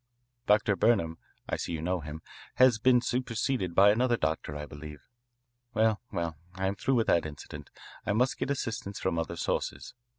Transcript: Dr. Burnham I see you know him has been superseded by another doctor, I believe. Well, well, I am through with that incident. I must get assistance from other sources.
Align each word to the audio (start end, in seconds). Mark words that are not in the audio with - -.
Dr. 0.47 0.75
Burnham 0.75 1.19
I 1.47 1.57
see 1.57 1.73
you 1.73 1.81
know 1.83 1.99
him 1.99 2.23
has 2.55 2.79
been 2.79 3.01
superseded 3.01 3.75
by 3.75 3.91
another 3.91 4.17
doctor, 4.17 4.55
I 4.55 4.65
believe. 4.65 5.03
Well, 5.75 6.01
well, 6.11 6.37
I 6.55 6.65
am 6.65 6.73
through 6.75 6.95
with 6.95 7.05
that 7.05 7.27
incident. 7.27 7.69
I 8.03 8.13
must 8.13 8.39
get 8.39 8.49
assistance 8.49 8.97
from 8.99 9.19
other 9.19 9.35
sources. 9.35 9.93